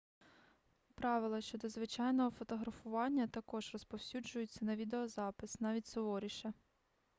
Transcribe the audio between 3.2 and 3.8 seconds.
також